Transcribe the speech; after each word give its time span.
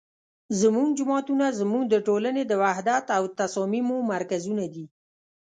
زمونږ 0.61 0.89
جوماتونه 0.99 1.45
زمونږ 1.59 1.83
د 1.89 1.95
ټولنې 2.07 2.43
د 2.47 2.53
وحدت 2.63 3.05
او 3.17 3.23
تصاميمو 3.39 3.97
مرکزونه 4.13 4.63
دي 4.73 4.85